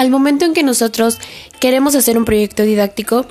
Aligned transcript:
Al 0.00 0.10
momento 0.10 0.44
en 0.44 0.54
que 0.54 0.62
nosotros 0.62 1.18
queremos 1.58 1.96
hacer 1.96 2.16
un 2.16 2.24
proyecto 2.24 2.62
didáctico, 2.62 3.26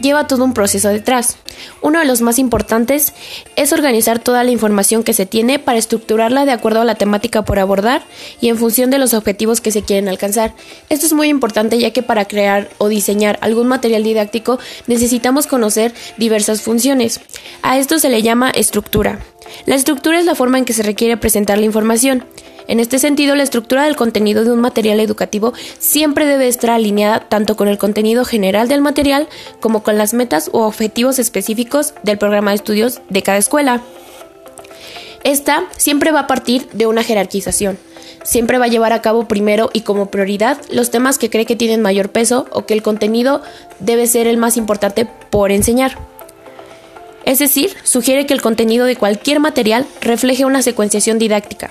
lleva 0.00 0.28
todo 0.28 0.44
un 0.44 0.54
proceso 0.54 0.88
detrás. 0.88 1.36
Uno 1.82 1.98
de 1.98 2.04
los 2.04 2.20
más 2.20 2.38
importantes 2.38 3.12
es 3.56 3.72
organizar 3.72 4.20
toda 4.20 4.44
la 4.44 4.52
información 4.52 5.02
que 5.02 5.14
se 5.14 5.26
tiene 5.26 5.58
para 5.58 5.80
estructurarla 5.80 6.44
de 6.44 6.52
acuerdo 6.52 6.80
a 6.80 6.84
la 6.84 6.94
temática 6.94 7.44
por 7.44 7.58
abordar 7.58 8.04
y 8.40 8.50
en 8.50 8.56
función 8.56 8.90
de 8.90 8.98
los 8.98 9.14
objetivos 9.14 9.60
que 9.60 9.72
se 9.72 9.82
quieren 9.82 10.08
alcanzar. 10.08 10.54
Esto 10.90 11.06
es 11.06 11.12
muy 11.12 11.26
importante 11.26 11.76
ya 11.76 11.92
que 11.92 12.04
para 12.04 12.26
crear 12.26 12.68
o 12.78 12.86
diseñar 12.86 13.40
algún 13.42 13.66
material 13.66 14.04
didáctico 14.04 14.60
necesitamos 14.86 15.48
conocer 15.48 15.92
diversas 16.18 16.62
funciones. 16.62 17.20
A 17.62 17.78
esto 17.78 17.98
se 17.98 18.10
le 18.10 18.22
llama 18.22 18.50
estructura. 18.50 19.18
La 19.66 19.74
estructura 19.74 20.20
es 20.20 20.24
la 20.24 20.36
forma 20.36 20.58
en 20.58 20.64
que 20.64 20.72
se 20.72 20.84
requiere 20.84 21.16
presentar 21.16 21.58
la 21.58 21.66
información. 21.66 22.26
En 22.68 22.80
este 22.80 22.98
sentido, 22.98 23.34
la 23.34 23.42
estructura 23.42 23.84
del 23.84 23.96
contenido 23.96 24.44
de 24.44 24.52
un 24.52 24.60
material 24.60 25.00
educativo 25.00 25.52
siempre 25.78 26.26
debe 26.26 26.48
estar 26.48 26.70
alineada 26.70 27.20
tanto 27.20 27.56
con 27.56 27.68
el 27.68 27.78
contenido 27.78 28.24
general 28.24 28.68
del 28.68 28.80
material 28.80 29.28
como 29.60 29.82
con 29.82 29.98
las 29.98 30.14
metas 30.14 30.50
u 30.52 30.58
objetivos 30.58 31.18
específicos 31.18 31.94
del 32.02 32.18
programa 32.18 32.50
de 32.50 32.56
estudios 32.56 33.00
de 33.08 33.22
cada 33.22 33.38
escuela. 33.38 33.82
Esta 35.24 35.64
siempre 35.76 36.12
va 36.12 36.20
a 36.20 36.26
partir 36.26 36.68
de 36.72 36.86
una 36.86 37.02
jerarquización. 37.02 37.78
Siempre 38.22 38.58
va 38.58 38.66
a 38.66 38.68
llevar 38.68 38.92
a 38.92 39.02
cabo 39.02 39.28
primero 39.28 39.70
y 39.72 39.80
como 39.80 40.10
prioridad 40.10 40.58
los 40.70 40.90
temas 40.90 41.18
que 41.18 41.30
cree 41.30 41.46
que 41.46 41.56
tienen 41.56 41.82
mayor 41.82 42.10
peso 42.10 42.46
o 42.52 42.66
que 42.66 42.74
el 42.74 42.82
contenido 42.82 43.42
debe 43.78 44.06
ser 44.06 44.26
el 44.26 44.36
más 44.36 44.56
importante 44.56 45.06
por 45.30 45.52
enseñar. 45.52 45.98
Es 47.24 47.38
decir, 47.38 47.74
sugiere 47.82 48.26
que 48.26 48.34
el 48.34 48.42
contenido 48.42 48.86
de 48.86 48.96
cualquier 48.96 49.40
material 49.40 49.86
refleje 50.00 50.44
una 50.44 50.62
secuenciación 50.62 51.18
didáctica. 51.18 51.70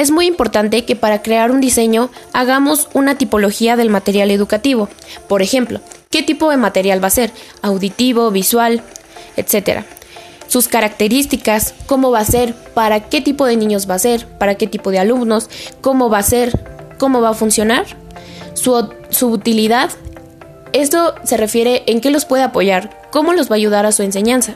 Es 0.00 0.10
muy 0.10 0.24
importante 0.24 0.86
que 0.86 0.96
para 0.96 1.20
crear 1.20 1.50
un 1.50 1.60
diseño 1.60 2.08
hagamos 2.32 2.88
una 2.94 3.18
tipología 3.18 3.76
del 3.76 3.90
material 3.90 4.30
educativo. 4.30 4.88
Por 5.28 5.42
ejemplo, 5.42 5.82
¿qué 6.08 6.22
tipo 6.22 6.48
de 6.48 6.56
material 6.56 7.04
va 7.04 7.08
a 7.08 7.10
ser? 7.10 7.30
Auditivo, 7.60 8.30
visual, 8.30 8.82
etcétera. 9.36 9.84
Sus 10.48 10.68
características, 10.68 11.74
cómo 11.84 12.10
va 12.10 12.20
a 12.20 12.24
ser, 12.24 12.54
para 12.72 13.10
qué 13.10 13.20
tipo 13.20 13.44
de 13.44 13.58
niños 13.58 13.90
va 13.90 13.96
a 13.96 13.98
ser, 13.98 14.26
para 14.38 14.54
qué 14.54 14.66
tipo 14.66 14.90
de 14.90 15.00
alumnos, 15.00 15.50
cómo 15.82 16.08
va 16.08 16.16
a 16.16 16.22
ser, 16.22 16.58
cómo 16.98 17.20
va 17.20 17.28
a 17.28 17.34
funcionar, 17.34 17.84
su, 18.54 19.26
utilidad. 19.26 19.90
Esto 20.72 21.14
se 21.24 21.36
refiere 21.36 21.82
en 21.84 22.00
qué 22.00 22.10
los 22.10 22.24
puede 22.24 22.42
apoyar, 22.42 23.02
cómo 23.10 23.34
los 23.34 23.50
va 23.50 23.56
a 23.56 23.58
ayudar 23.58 23.84
a 23.84 23.92
su 23.92 24.02
enseñanza, 24.02 24.54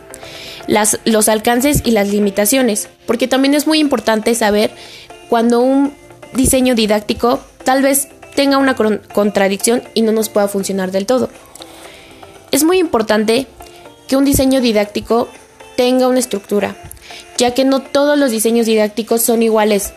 los 1.04 1.28
alcances 1.28 1.82
y 1.84 1.90
las 1.90 2.08
limitaciones, 2.08 2.88
porque 3.06 3.28
también 3.28 3.52
es 3.52 3.66
muy 3.66 3.78
importante 3.78 4.34
saber 4.34 4.70
cuando 5.28 5.60
un 5.60 5.92
diseño 6.34 6.74
didáctico 6.74 7.40
tal 7.64 7.82
vez 7.82 8.08
tenga 8.34 8.58
una 8.58 8.74
contradicción 8.74 9.82
y 9.94 10.02
no 10.02 10.12
nos 10.12 10.28
pueda 10.28 10.48
funcionar 10.48 10.90
del 10.90 11.06
todo. 11.06 11.28
Es 12.50 12.64
muy 12.64 12.78
importante 12.78 13.46
que 14.08 14.16
un 14.16 14.24
diseño 14.24 14.60
didáctico 14.60 15.28
tenga 15.76 16.08
una 16.08 16.18
estructura, 16.18 16.76
ya 17.36 17.54
que 17.54 17.64
no 17.64 17.80
todos 17.80 18.18
los 18.18 18.30
diseños 18.30 18.66
didácticos 18.66 19.22
son 19.22 19.42
iguales. 19.42 19.92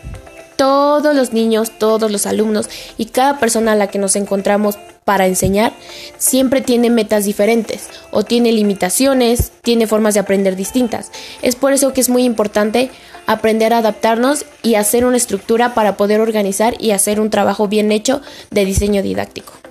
Todos 0.58 1.14
los 1.14 1.32
niños, 1.32 1.70
todos 1.78 2.10
los 2.10 2.26
alumnos 2.26 2.68
y 2.96 3.06
cada 3.06 3.38
persona 3.38 3.72
a 3.72 3.76
la 3.76 3.86
que 3.86 4.00
nos 4.00 4.16
encontramos 4.16 4.76
para 5.04 5.28
enseñar 5.28 5.72
siempre 6.18 6.62
tiene 6.62 6.90
metas 6.90 7.24
diferentes 7.24 7.88
o 8.10 8.24
tiene 8.24 8.50
limitaciones, 8.50 9.52
tiene 9.62 9.86
formas 9.86 10.14
de 10.14 10.20
aprender 10.20 10.56
distintas. 10.56 11.12
Es 11.42 11.54
por 11.54 11.72
eso 11.72 11.92
que 11.92 12.00
es 12.00 12.08
muy 12.08 12.24
importante 12.24 12.90
aprender 13.28 13.72
a 13.72 13.78
adaptarnos 13.78 14.46
y 14.64 14.74
hacer 14.74 15.04
una 15.04 15.16
estructura 15.16 15.74
para 15.74 15.96
poder 15.96 16.20
organizar 16.20 16.74
y 16.80 16.90
hacer 16.90 17.20
un 17.20 17.30
trabajo 17.30 17.68
bien 17.68 17.92
hecho 17.92 18.20
de 18.50 18.64
diseño 18.64 19.00
didáctico. 19.00 19.67